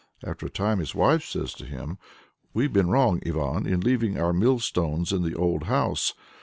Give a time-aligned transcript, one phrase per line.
[0.25, 1.99] After a time his wife says to him
[2.55, 6.15] "We've been wrong, Ivan, in leaving our mill stones in the old house.